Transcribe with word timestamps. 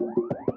you 0.00 0.55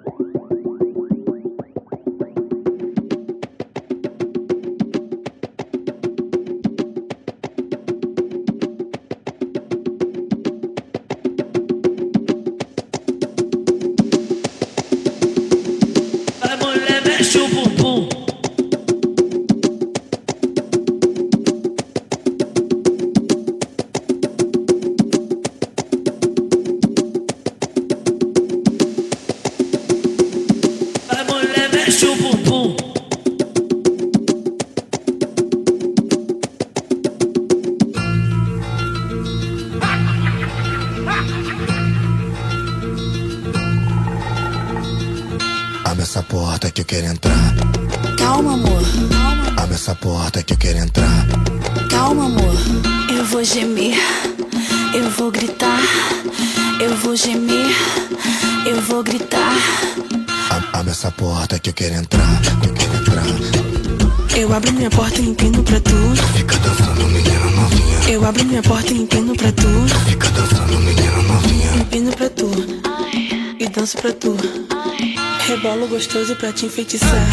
gostoso 75.88 76.36
pra 76.36 76.52
te 76.52 76.66
enfeitiçar. 76.66 77.28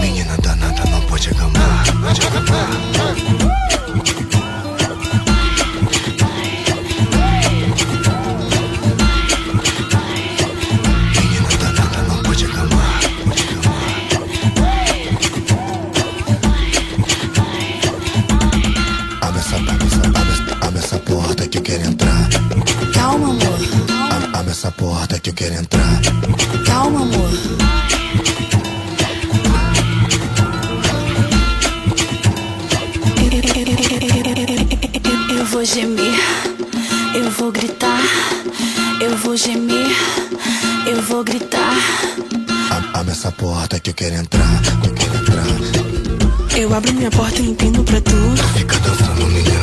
Menina 0.00 0.36
danada, 0.38 0.84
não 0.90 1.00
pode 1.02 1.30
agamar, 1.30 1.84
pode 2.02 2.26
agamar. 2.26 2.99
Essa 24.60 24.70
porta 24.72 25.18
que 25.18 25.30
eu 25.30 25.34
quero 25.34 25.54
entrar. 25.54 26.02
Calma, 26.66 27.00
amor. 27.00 27.30
Eu 35.30 35.44
vou 35.46 35.64
gemer, 35.64 36.14
eu 37.14 37.30
vou 37.30 37.50
gritar, 37.50 38.02
eu 39.00 39.16
vou 39.16 39.34
gemer, 39.34 39.96
eu 40.86 41.00
vou 41.04 41.24
gritar. 41.24 41.74
Abre 42.92 43.12
essa 43.12 43.32
porta 43.32 43.80
que 43.80 43.88
eu 43.88 43.94
quero 43.94 44.16
entrar, 44.16 44.60
que 44.82 44.88
eu 44.88 44.94
quero 44.94 45.16
entrar. 45.16 46.58
Eu 46.58 46.74
abro 46.74 46.92
minha 46.92 47.10
porta 47.10 47.40
e 47.40 47.48
empino 47.48 47.82
pra 47.82 47.98
tu. 48.02 48.36
Fica 48.58 48.78
dançando, 48.80 49.26
menina. 49.26 49.59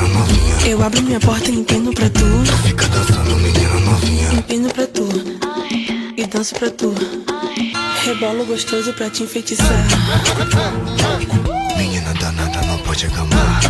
Eu 0.67 0.83
abro 0.83 1.01
minha 1.01 1.17
porta 1.21 1.49
e 1.49 1.55
empino 1.55 1.93
pra 1.93 2.09
tu. 2.09 2.25
Fica 2.67 2.85
dançando, 2.89 3.37
menina 3.37 3.79
novinha. 3.79 4.33
Empino 4.33 4.69
pra 4.69 4.85
tu 4.85 5.07
e 6.17 6.27
danço 6.27 6.55
pra 6.55 6.69
tu. 6.69 6.93
Rebolo 8.03 8.45
gostoso 8.45 8.91
pra 8.91 9.09
te 9.09 9.23
enfeitiçar. 9.23 9.87
Menina 11.77 12.13
danada, 12.15 12.61
não 12.67 12.77
pode 12.79 13.05
agamar. 13.05 13.61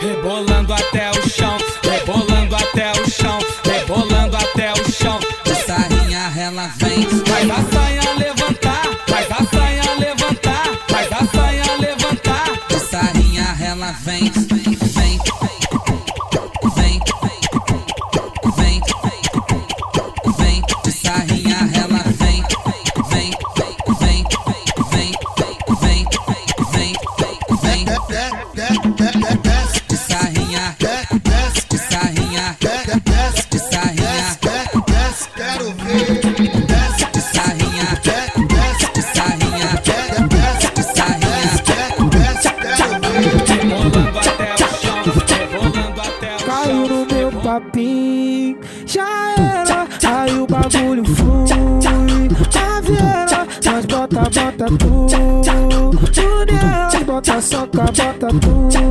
Rebolando 0.00 0.72
até 0.72 1.10
o 1.10 1.28
chão, 1.28 1.49
soca, 58.30 58.38
bota 58.38 58.89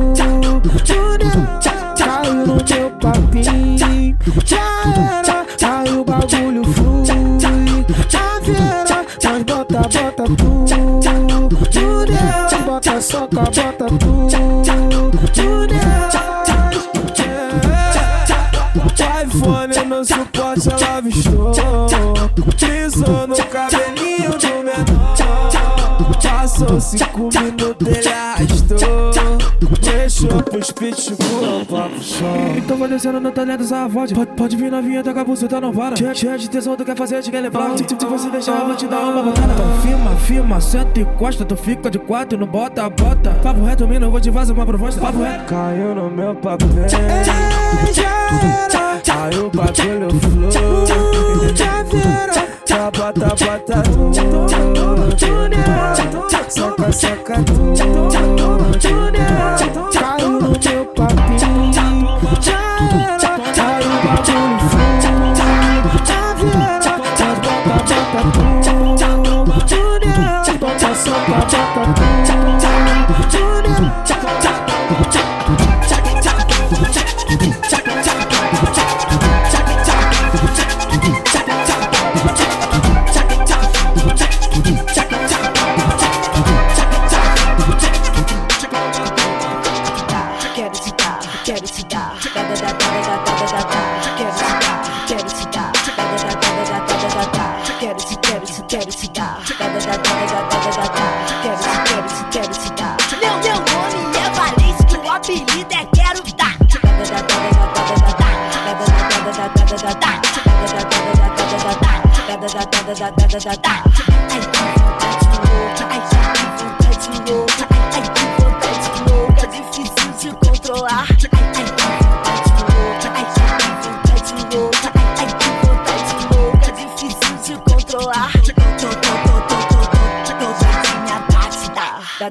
Então 32.56 32.76
vai 32.76 32.88
descendo 32.88 33.20
no 33.20 33.30
talento 33.30 33.62
essa 33.62 33.88
voz. 33.88 34.12
Pode, 34.12 34.30
pode 34.32 34.56
vir 34.56 34.70
na 34.70 34.80
vinheta 34.80 35.12
que 35.12 35.18
a 35.18 35.24
buceta 35.24 35.60
não 35.60 35.72
vara. 35.72 35.96
Cheia, 35.96 36.14
cheia 36.14 36.38
de 36.38 36.48
tesão, 36.50 36.76
tu 36.76 36.84
quer 36.84 36.96
fazer, 36.96 37.22
te 37.22 37.30
quer 37.30 37.40
levar. 37.40 37.76
Se, 37.76 37.84
se 37.84 38.06
você 38.06 38.30
deixar, 38.30 38.60
eu 38.60 38.66
vou 38.66 38.76
te 38.76 38.86
dar 38.86 39.00
uma 39.00 39.22
botada. 39.22 39.52
Então 39.52 39.80
firma, 39.82 40.16
firma, 40.16 40.60
senta 40.60 41.00
e 41.00 41.04
costa. 41.04 41.44
Tu 41.44 41.56
fica 41.56 41.90
de 41.90 41.98
quatro, 41.98 42.38
não 42.38 42.46
bota, 42.46 42.88
bota. 42.90 43.30
Papo 43.42 43.64
reto, 43.64 43.86
mina, 43.86 44.06
eu 44.06 44.10
vou 44.10 44.20
te 44.20 44.30
vazar 44.30 44.54
uma 44.56 44.66
proposta. 44.66 45.00
Papo 45.00 45.22
reto. 45.22 45.44
Caiu 45.46 45.94
no 45.94 46.10
meu 46.10 46.34
papo, 46.34 46.66
vem. 46.66 46.88
Já 46.88 46.98
era. 46.98 47.24
Aí 49.24 49.38
o 49.38 49.50
bagulho 49.50 50.20
flui. 50.20 50.50
Já 51.54 51.66
era 51.66 52.59
bota, 52.70 52.90
bota, 52.90 53.26
bota 53.44 53.82
tudo. 53.82 54.14
Soca, 56.48 56.92
soca 56.92 57.42
tudo. 57.44 57.74
Caiu 59.92 60.28
no 60.30 60.40
meu 60.40 60.84
papinho. 60.94 62.18
Bota, 62.22 62.58
tata 63.20 63.52
tata 63.52 64.12
tudo. 64.22 64.66
tata 66.82 67.10
tata 67.16 67.50
bota 67.66 67.98
tudo. 72.26 72.39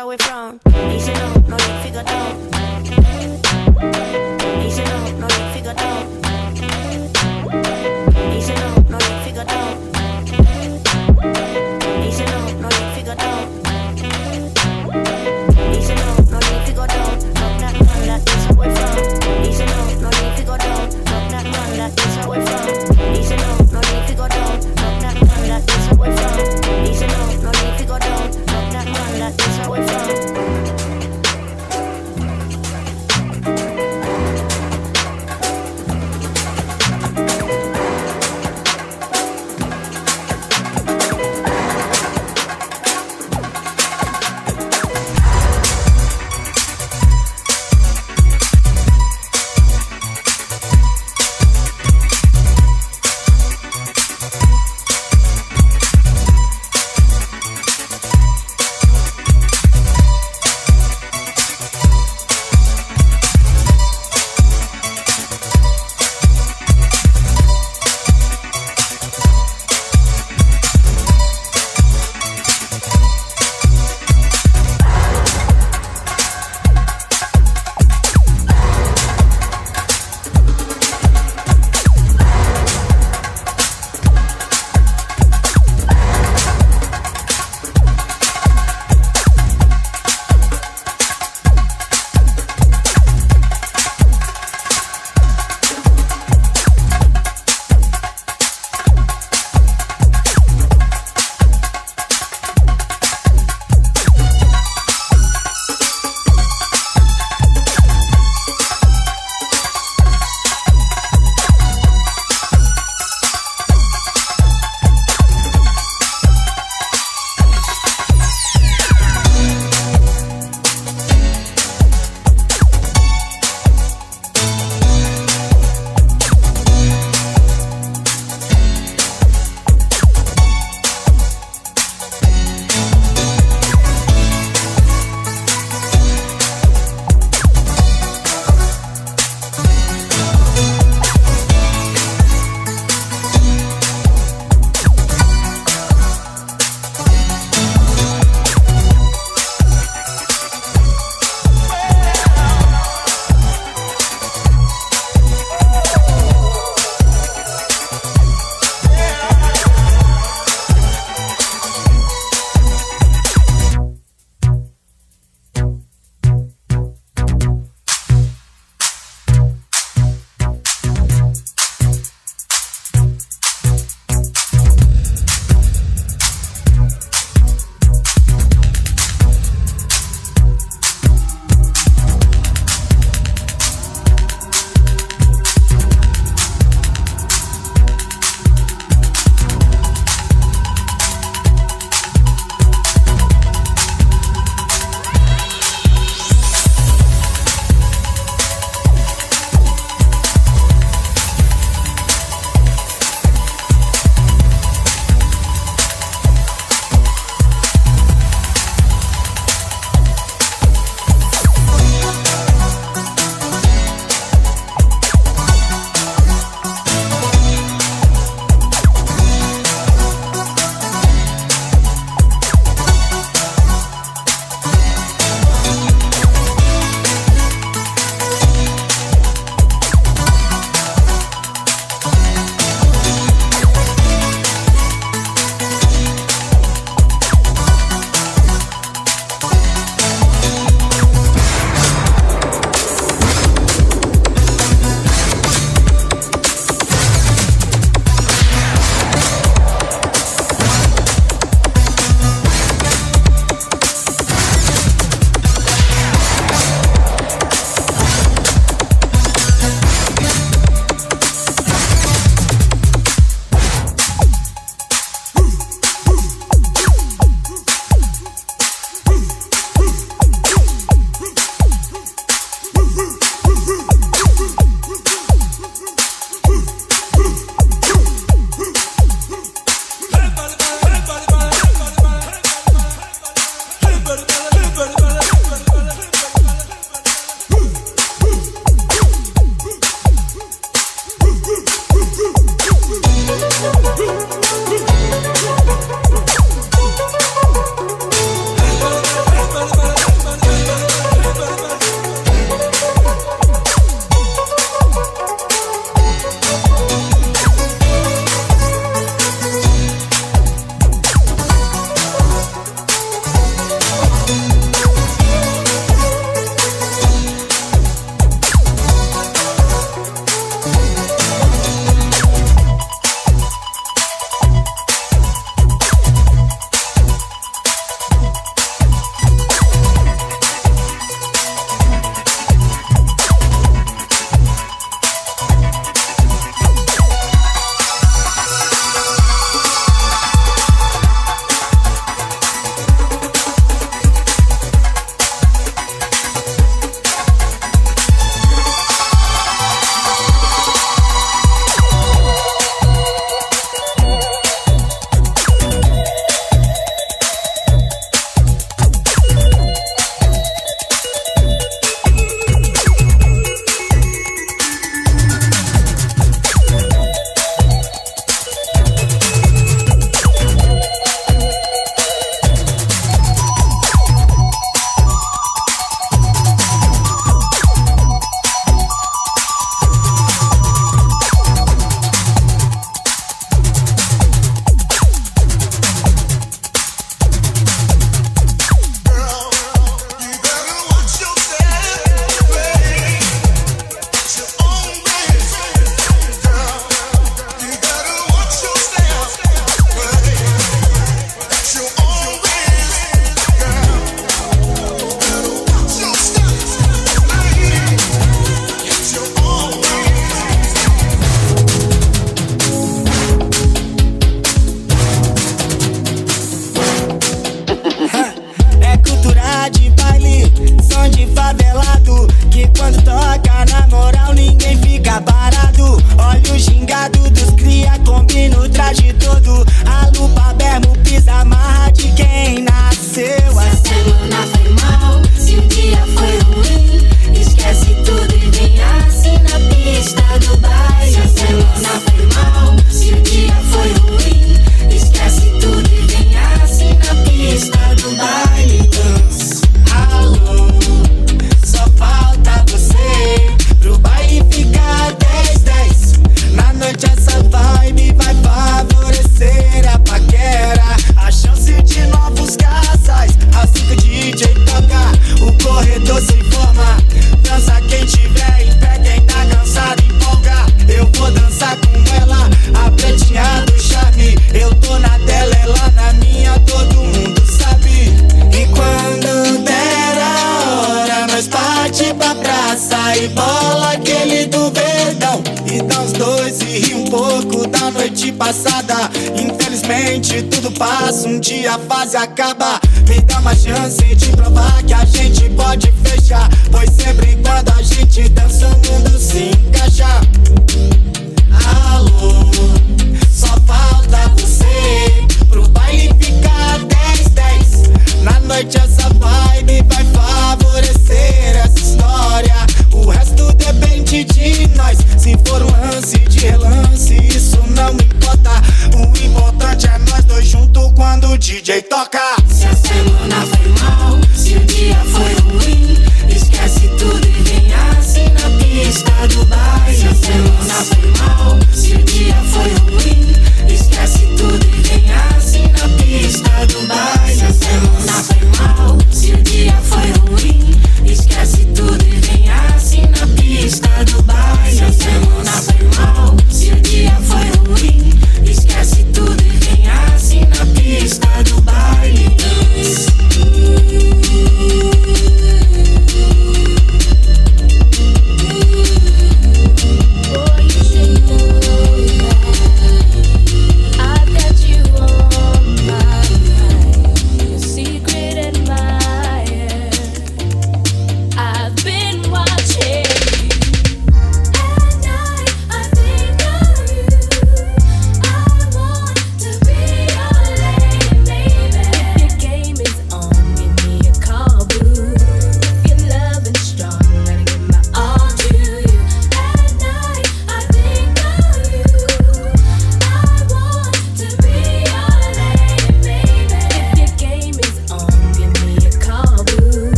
Where 0.00 0.06
we 0.06 0.16
from. 0.16 0.89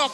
Pero 0.00 0.08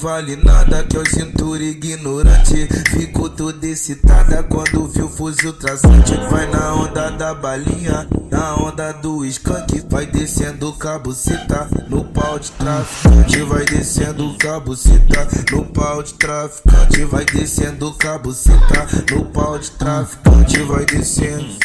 vale 0.00 0.36
nada 0.36 0.84
que 0.84 0.96
é 0.96 1.00
o 1.00 1.08
cintura 1.08 1.62
ignorante. 1.62 2.68
Fico 2.90 3.28
tudo 3.28 3.64
excitada 3.64 4.42
quando 4.44 4.86
vi 4.86 5.02
o 5.02 5.08
fuzil 5.08 5.52
traçante. 5.52 6.14
Vai 6.30 6.46
na 6.46 6.74
onda 6.74 7.10
da 7.10 7.34
balinha, 7.34 8.06
na 8.30 8.54
onda 8.56 8.92
do 8.92 9.24
skunk. 9.24 9.84
Vai 9.90 10.06
descendo 10.06 10.72
cabucita 10.74 11.68
no 11.88 12.04
pau 12.04 12.38
de 12.38 12.50
traficante. 12.52 13.42
Vai 13.42 13.64
descendo 13.64 14.36
cabucita 14.38 15.26
no 15.50 15.64
pau 15.64 16.02
de 16.02 16.14
traficante. 16.14 17.04
Vai 17.04 17.24
descendo 17.24 17.92
cabucita 17.94 18.86
no 19.12 19.24
pau 19.26 19.58
de 19.58 19.70
traficante. 19.72 20.62
Vai 20.62 20.84
descendo, 20.84 21.58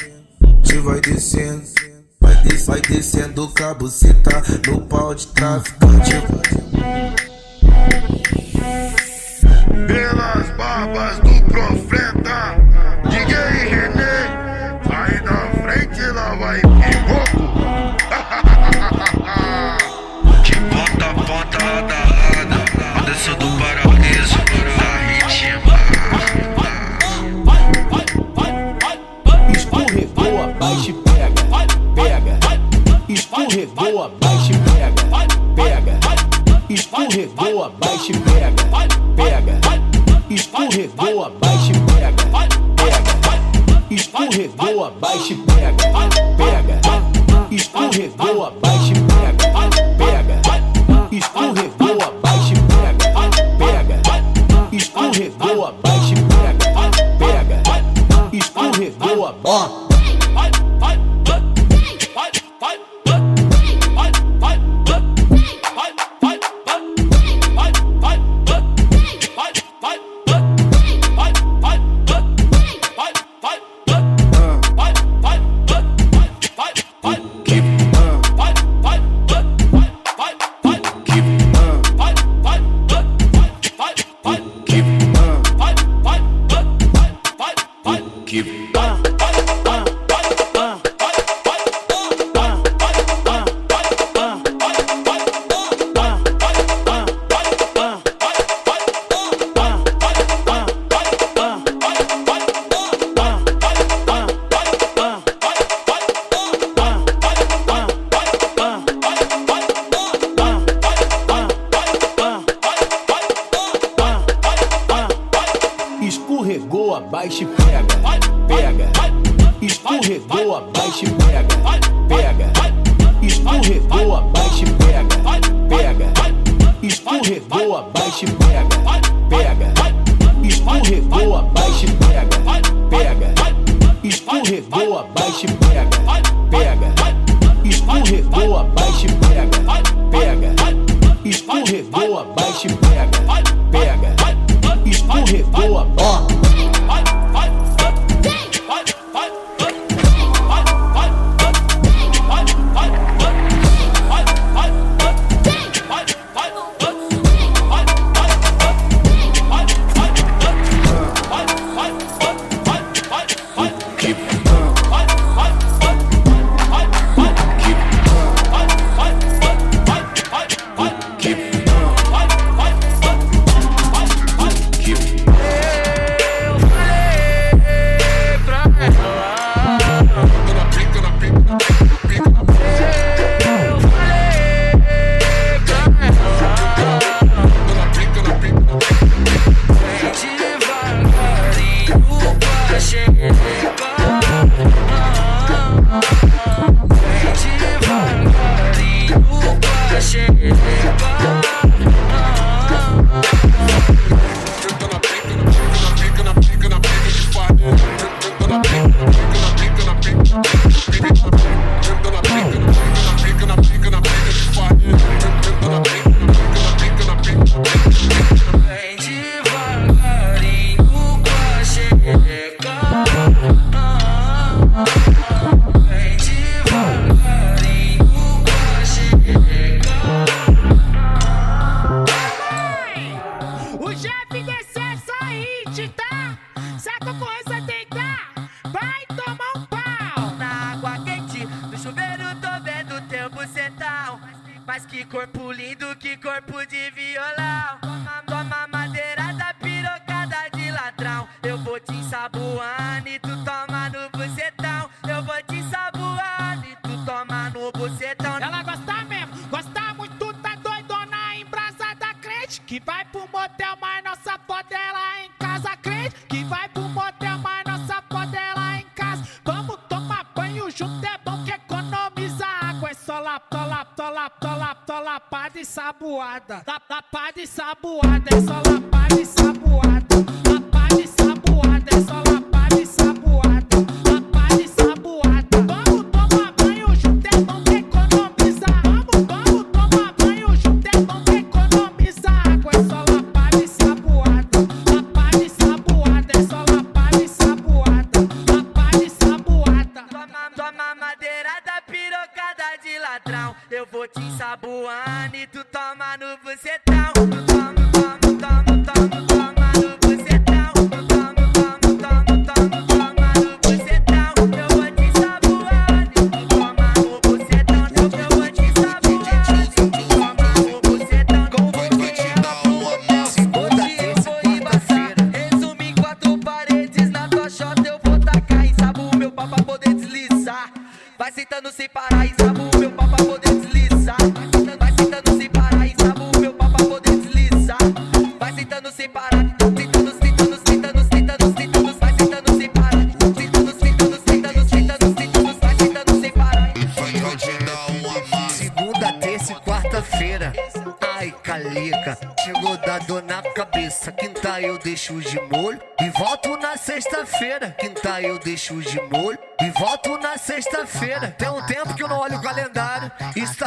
vai 0.84 1.00
descendo 1.02 1.93
Vai, 2.24 2.41
des 2.41 2.65
descendo 2.88 3.50
cabucita 3.50 4.41
no 4.65 4.80
pau 4.82 5.13
de 5.13 5.28
traficante. 5.28 6.13
Pelas 9.88 10.49
barbas 10.58 11.19
do 11.19 11.41
profeta, 11.52 12.56
Ninguém 13.04 13.69
René, 13.69 14.80
sai 14.88 15.21
na 15.21 15.38
frente, 15.62 16.02
lá 16.12 16.36
vai 16.36 16.60
piroco. 16.62 17.43
De 20.43 20.56
ponta 20.56 21.06
a 21.06 21.13
ponta, 21.13 21.58
roda, 21.63 21.95
roda, 22.06 22.58
desceu 23.06 23.36
do 23.36 23.47
paraíso, 23.58 24.38
da 24.78 24.97
ritmo. 25.08 25.71
Escorregou 29.56 30.43
abaixo 30.43 30.89
e 30.89 30.93
pega, 30.93 31.43
pega, 31.95 32.34
escorregou 33.10 34.04
abaixo. 34.04 34.43
Escorregou, 36.94 37.64
abaixa 37.64 38.12
e 38.12 38.20
pega, 38.20 38.54
pega. 39.16 39.60
Escorregou, 40.30 41.26
abaixa 41.26 41.72
e 41.72 41.80
pega, 41.80 42.14
pega. 42.76 43.90
Escorregou, 43.90 44.86
abaixa 44.86 45.34
e 45.34 45.38
pega, 45.38 45.74
pega. 46.38 46.82
Escorregou, 47.50 48.46
abaixa 48.46 48.94
e 48.94 49.02
pega, 49.10 49.46
pega. 49.98 50.38
Escorregou, 51.12 51.98
abaixa 52.04 52.54
e 52.54 52.62
pega, 52.62 53.08
pega. 53.58 53.98
Escorregou, 54.72 55.66
abaixa 55.66 56.14
e 56.14 56.22
pega, 56.30 56.68
pega. 57.18 57.58
Escorregou, 58.32 59.26
abaixa. 59.26 59.93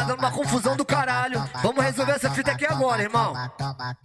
dando 0.07 0.19
uma 0.19 0.31
confusão 0.31 0.75
do 0.75 0.85
caralho. 0.85 1.43
Vamos 1.61 1.83
resolver 1.83 2.13
essa 2.13 2.31
fita 2.31 2.51
aqui 2.51 2.65
agora, 2.65 3.01
irmão. 3.01 3.33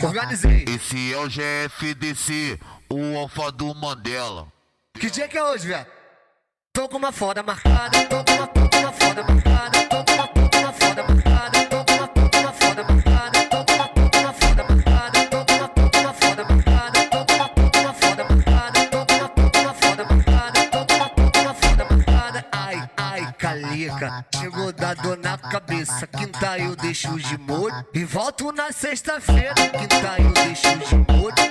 Organizei. 0.02 0.64
Esse 0.68 1.12
é 1.12 1.18
o 1.18 1.28
GFDC, 1.28 2.58
o 2.90 3.18
Alfa 3.18 3.52
do 3.52 3.74
Mandela. 3.74 4.48
Que 4.94 5.10
dia 5.10 5.28
que 5.28 5.38
é 5.38 5.44
hoje, 5.44 5.68
velho? 5.68 5.86
Tô 6.72 6.88
com 6.88 6.96
uma 6.96 7.12
foda 7.12 7.42
marcada, 7.42 8.06
tô 8.06 8.24
com 8.24 8.32
uma, 8.32 8.46
tô 8.46 8.68
com 8.68 8.78
uma 8.78 8.92
foda 8.92 9.22
marcada. 9.22 9.41
Tô 25.02 25.16
na 25.16 25.36
cabeça, 25.36 26.06
quinta 26.06 26.58
eu 26.58 26.76
deixo 26.76 27.18
de 27.18 27.36
molho. 27.36 27.84
E 27.92 28.04
volto 28.04 28.52
na 28.52 28.70
sexta-feira, 28.70 29.54
quinta 29.54 30.22
eu 30.22 30.32
deixo 30.32 30.78
de 30.78 31.12
molho. 31.12 31.41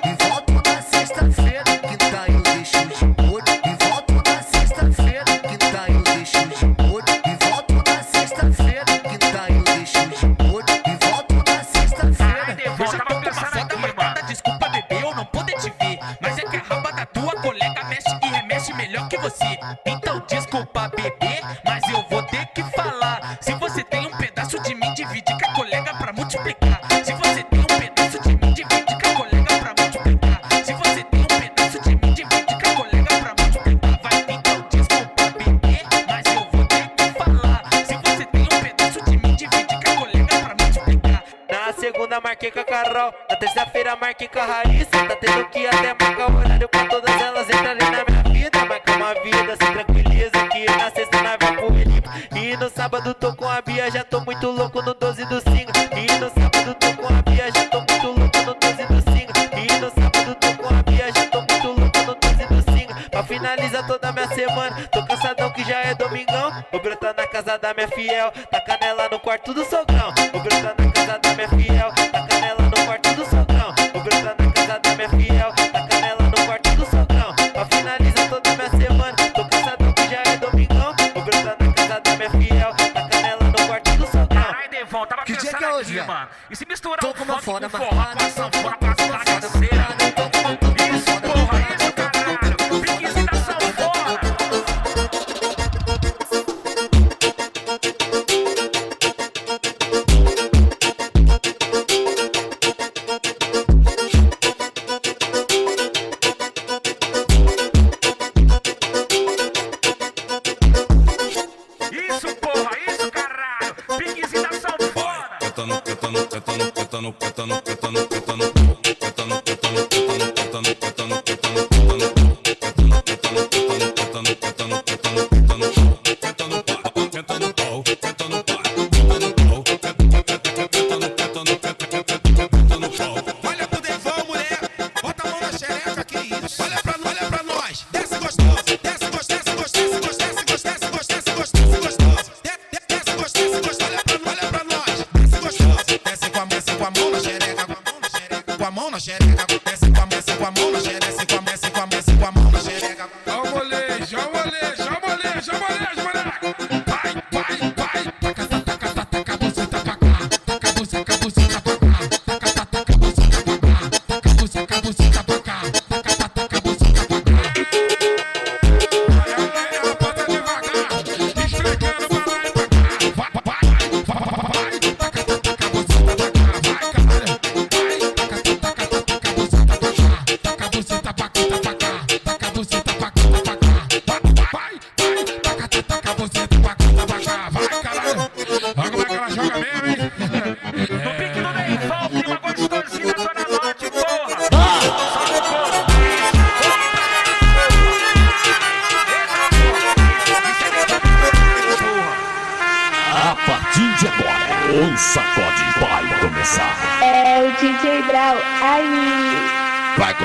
out 68.22 68.34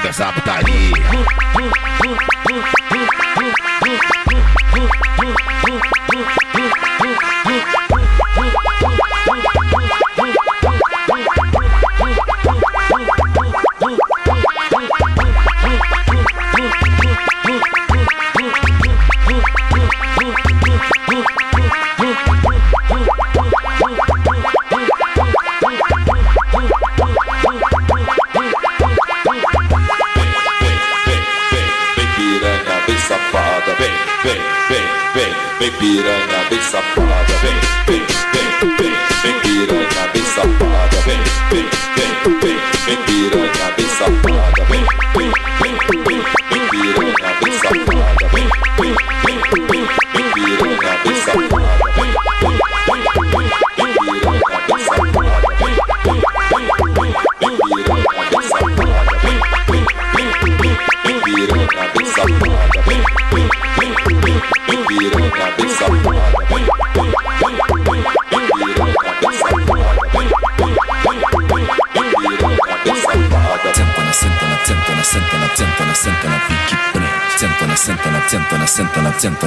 Vai 0.07 0.13
começar 0.13 0.29
a 0.29 0.33
putaria. 0.33 1.96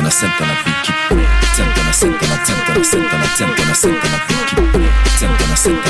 Na, 0.02 0.12
senta 0.12 0.46
na, 0.46 0.56
senta 1.56 1.84
na, 1.84 1.94
senta 1.94 2.28
na, 2.28 2.38
pique 2.38 2.64
preto. 2.66 2.84
Senta 2.84 3.18
na, 3.18 3.74
senta 3.74 4.89
na, 5.28 5.56
senta 5.58 5.90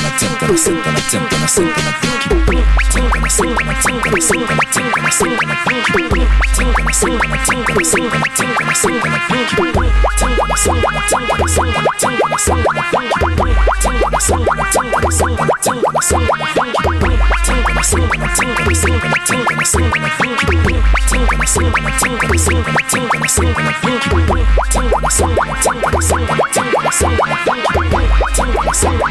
Come 28.71 29.01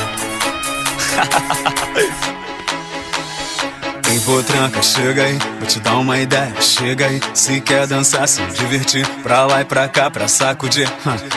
Vem 4.05 4.19
potranca, 4.21 4.81
chega 4.81 5.23
aí, 5.23 5.37
vou 5.59 5.67
te 5.67 5.79
dar 5.81 5.97
uma 5.97 6.17
ideia, 6.19 6.53
chega 6.61 7.07
aí. 7.07 7.19
Se 7.33 7.59
quer 7.59 7.85
dançar, 7.85 8.27
se 8.29 8.41
divertir, 8.47 9.05
pra 9.23 9.45
lá 9.45 9.61
e 9.61 9.65
pra 9.65 9.89
cá, 9.89 10.09
pra 10.09 10.27
sacudir. 10.29 10.89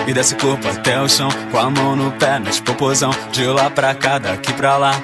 E 0.06 0.12
desce 0.12 0.36
corpo 0.36 0.68
até 0.68 1.00
o 1.00 1.08
chão, 1.08 1.28
com 1.50 1.58
a 1.58 1.68
mão 1.68 1.96
no 1.96 2.12
pé, 2.12 2.38
nas 2.38 2.60
popozão. 2.60 3.10
De 3.32 3.44
lá 3.46 3.68
pra 3.68 3.94
cá, 3.96 4.18
daqui 4.18 4.52
pra 4.52 4.76
lá. 4.76 4.94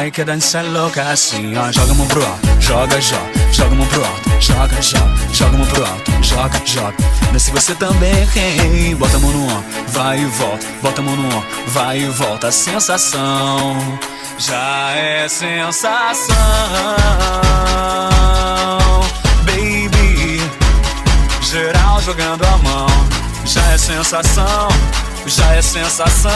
Aí 0.00 0.10
quer 0.10 0.24
dançar 0.24 0.64
louca 0.64 1.02
assim, 1.10 1.54
ó. 1.58 1.70
Joga 1.70 1.92
a 1.92 1.94
mão 1.94 2.06
pro 2.06 2.24
alto, 2.24 2.48
joga, 2.58 2.98
joga, 3.02 3.30
joga 3.52 3.74
a 3.74 3.76
mão 3.76 3.86
pro 3.86 4.02
alto, 4.02 4.30
joga, 4.40 4.80
joga, 4.80 5.14
joga 5.30 5.54
a 5.54 5.58
mão 5.58 5.66
pro 5.66 5.84
alto, 5.84 6.12
joga, 6.22 6.62
joga. 6.64 6.96
Desce 7.32 7.50
você 7.50 7.74
também, 7.74 8.26
hein? 8.34 8.96
Bota 8.96 9.18
a 9.18 9.20
mão 9.20 9.30
no 9.30 9.44
ombro, 9.44 9.64
vai 9.88 10.20
e 10.20 10.24
volta, 10.24 10.66
bota 10.82 11.02
a 11.02 11.04
mão 11.04 11.16
no 11.16 11.26
ombro, 11.26 11.46
vai 11.66 11.98
e 11.98 12.06
volta. 12.06 12.48
A 12.48 12.52
sensação 12.52 13.98
já 14.38 14.90
é 14.92 15.28
sensação, 15.28 16.30
baby. 19.44 20.40
Geral 21.42 22.00
jogando 22.00 22.42
a 22.46 22.56
mão, 22.56 22.86
já 23.44 23.60
é 23.72 23.76
sensação, 23.76 24.68
já 25.26 25.54
é 25.54 25.62
sensação. 25.62 26.30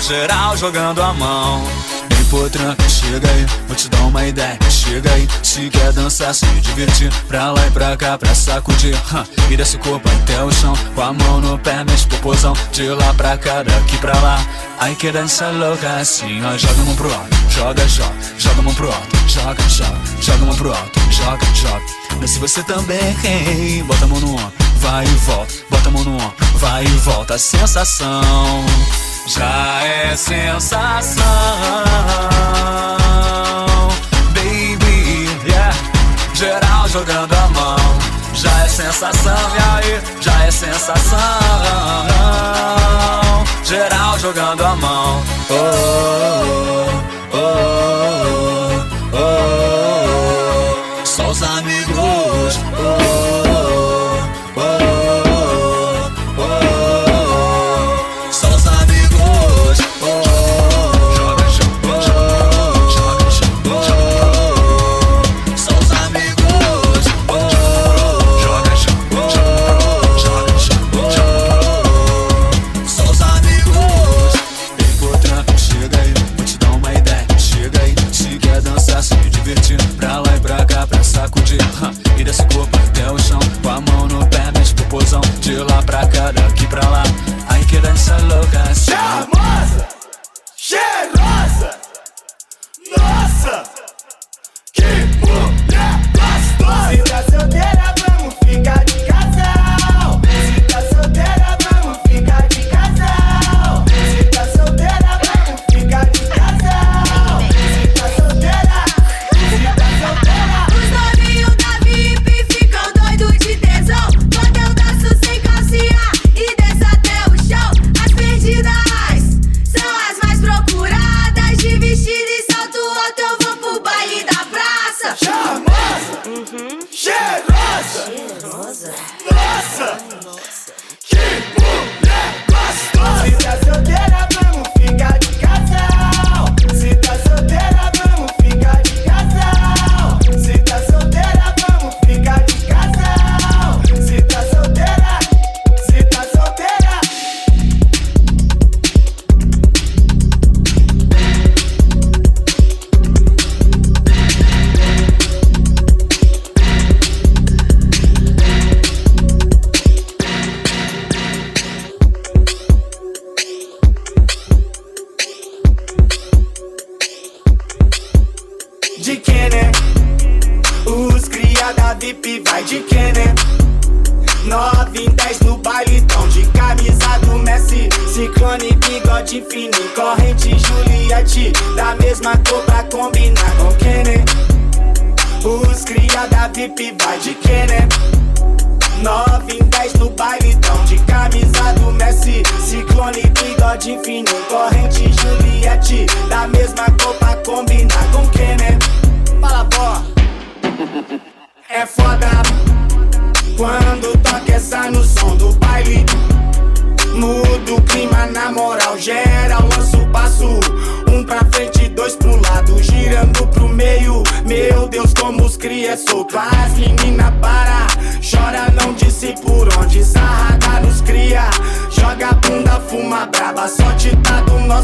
Geral 0.00 0.56
jogando 0.56 1.02
a 1.02 1.12
mão. 1.12 1.62
Vem 2.10 2.24
potranca, 2.26 2.88
chega 2.88 3.28
aí, 3.28 3.46
vou 3.66 3.76
te 3.76 3.88
dar 3.88 4.00
uma 4.02 4.24
ideia. 4.26 4.58
Chega 4.70 5.12
aí, 5.12 5.28
se 5.42 5.68
quer 5.68 5.92
dançar, 5.92 6.34
se 6.34 6.46
divertir, 6.60 7.12
pra 7.26 7.50
lá 7.52 7.66
e 7.66 7.70
pra 7.70 7.96
cá, 7.96 8.16
pra 8.16 8.34
sacudir. 8.34 8.94
hum, 9.12 9.24
E 9.50 9.56
desce 9.56 9.76
o 9.76 9.78
corpo 9.80 10.08
até 10.08 10.42
o 10.42 10.50
chão, 10.52 10.72
com 10.94 11.02
a 11.02 11.12
mão 11.12 11.40
no 11.40 11.58
pé, 11.58 11.84
mexe 11.84 12.06
popozão. 12.06 12.54
De 12.72 12.88
lá 12.88 13.12
pra 13.14 13.36
cá, 13.36 13.62
daqui 13.62 13.98
pra 13.98 14.18
lá. 14.20 14.38
Aí 14.78 14.94
que 14.94 15.10
dança 15.10 15.48
louca 15.50 15.96
assim, 15.96 16.42
ó. 16.44 16.56
Joga 16.56 16.80
a 16.80 16.84
mão 16.84 16.96
pro 16.96 17.12
alto, 17.12 17.36
joga, 17.50 17.88
joga, 17.88 18.14
joga 18.38 18.60
a 18.60 18.62
mão 18.62 18.74
pro 18.74 18.86
alto, 18.86 19.16
joga, 19.28 19.68
joga, 19.68 20.00
joga 20.20 20.42
a 20.42 20.46
mão 20.46 20.54
pro 20.56 20.70
alto, 20.70 21.00
joga, 21.10 21.46
joga. 21.54 21.84
Desce 22.20 22.38
você 22.38 22.62
também? 22.62 23.84
Bota 23.84 24.04
a 24.04 24.08
mão 24.08 24.20
no 24.20 24.32
ombro, 24.34 24.52
vai 24.78 25.04
e 25.04 25.08
volta, 25.26 25.54
bota 25.70 25.88
a 25.88 25.92
mão 25.92 26.04
no 26.04 26.14
ombro, 26.14 26.34
vai 26.54 26.84
e 26.84 26.98
volta. 26.98 27.34
A 27.34 27.38
sensação 27.38 28.64
já 29.26 29.82
é 29.84 30.16
sensação, 30.16 31.22
baby, 34.34 35.28
yeah. 35.46 35.74
Geral 36.34 36.88
jogando 36.88 37.34
a 37.34 37.48
mão, 37.48 37.76
já 38.34 38.64
é 38.64 38.68
sensação, 38.68 39.36
e 39.54 39.58
aí, 39.76 40.00
já 40.20 40.44
é 40.44 40.50
sensação. 40.50 41.18
Geral 43.64 44.18
jogando 44.18 44.64
a 44.64 44.76
mão, 44.76 45.22
oh, 45.50 45.54
oh, 47.34 47.36
oh, 47.36 47.38
oh, 49.12 49.18
oh. 51.02 51.04
Só 51.04 51.28
os 51.28 51.42
amigos, 51.42 52.58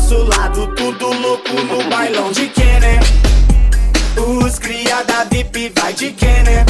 nosso 0.05 0.23
lado, 0.25 0.67
tudo 0.75 1.13
louco 1.13 1.53
no 1.53 1.89
bailão 1.89 2.31
de 2.31 2.47
Kenner. 2.49 3.01
Os 4.17 4.59
criada 4.59 5.25
VIP 5.31 5.73
vai 5.81 5.95
de 5.95 6.11
Kenner. 6.13 6.67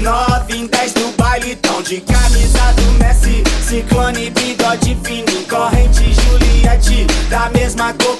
9 0.00 0.54
em 0.54 0.66
10 0.66 0.92
do 0.92 1.16
baile 1.16 1.56
tão 1.56 1.82
de 1.82 2.00
camisa 2.02 2.72
do 2.76 2.98
Messi 3.02 3.42
Ciclone, 3.66 4.30
bigode 4.30 4.96
fininho, 5.02 5.44
corrente 5.48 6.14
Juliette 6.14 7.04
Da 7.28 7.50
mesma 7.50 7.92
cor 7.94 8.17